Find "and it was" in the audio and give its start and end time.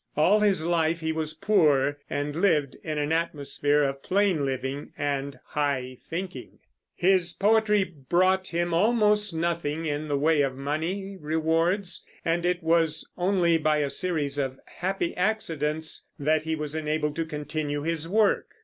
12.25-13.07